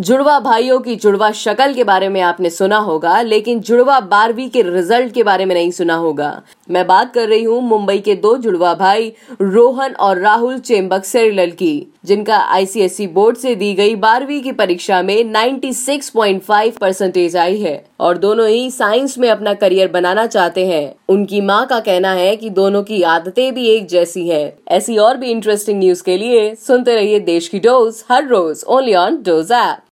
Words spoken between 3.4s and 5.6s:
जुड़वा बारहवीं के रिज़ल्ट के बारे में